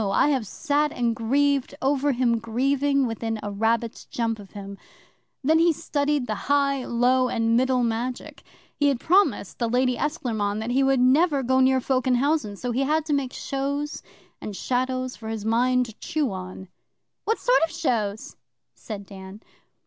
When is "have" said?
0.29-0.47